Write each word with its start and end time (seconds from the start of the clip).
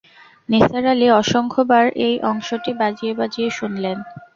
নিসার 0.49 0.85
আলি 0.91 1.07
অসংখ্যাবার 1.19 1.85
এই 2.05 2.15
অংশটি 2.29 2.71
বাজিয়ে-বাজিয়ে 2.81 3.49
শুনলেন। 3.51 3.97